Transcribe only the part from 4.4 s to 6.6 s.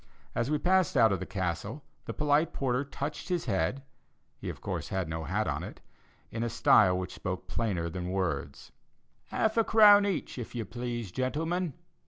of course had no hat on it) in a